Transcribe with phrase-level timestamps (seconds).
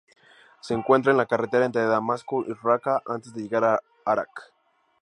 [0.61, 4.51] Se encuentra en la carretera entre Damasco y Raqa, antes de llegar a Arak".